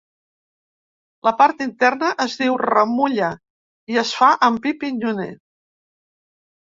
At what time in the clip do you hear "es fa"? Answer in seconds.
4.03-4.31